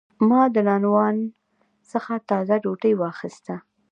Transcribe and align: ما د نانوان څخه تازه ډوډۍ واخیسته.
ما 0.29 0.41
د 0.55 0.57
نانوان 0.67 1.15
څخه 1.91 2.13
تازه 2.29 2.55
ډوډۍ 2.63 2.93
واخیسته. 2.97 3.55